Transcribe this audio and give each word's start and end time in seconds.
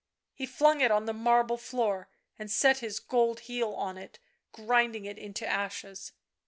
He 0.33 0.47
flung 0.47 0.81
it 0.81 0.89
on 0.89 1.05
the 1.05 1.13
marble 1.13 1.57
floor 1.57 2.09
and 2.39 2.49
set 2.49 2.79
his 2.79 2.99
gold 2.99 3.41
heel 3.41 3.71
on 3.73 3.99
it, 3.99 4.17
grinding 4.51 5.05
it 5.05 5.19
into 5.19 5.45
ashes. 5.45 6.11